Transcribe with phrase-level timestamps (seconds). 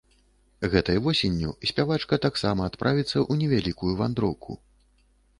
[0.75, 4.57] Гэтай восенню спявачка таксама адправіцца ў невялікую вандроўку.